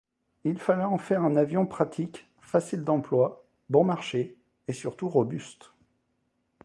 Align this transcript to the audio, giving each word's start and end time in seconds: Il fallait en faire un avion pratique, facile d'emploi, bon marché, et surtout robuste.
Il 0.45 0.57
fallait 0.57 0.83
en 0.83 0.97
faire 0.97 1.21
un 1.23 1.35
avion 1.35 1.67
pratique, 1.67 2.27
facile 2.39 2.83
d'emploi, 2.83 3.45
bon 3.69 3.83
marché, 3.83 4.35
et 4.67 4.73
surtout 4.73 5.07
robuste. 5.09 5.73